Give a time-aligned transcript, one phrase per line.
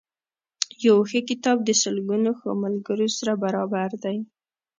[0.85, 4.17] یو ښه کتاب د سلګونو ښو ملګرو سره برابر دی.